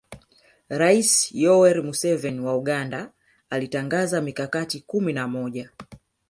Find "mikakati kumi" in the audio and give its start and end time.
4.21-5.13